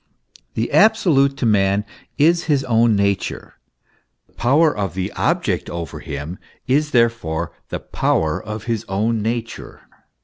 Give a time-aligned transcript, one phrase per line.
[0.55, 1.85] The absolute to man
[2.17, 3.59] is his own nature.
[4.25, 9.81] The power of the object over him is therefore the power of his own nature.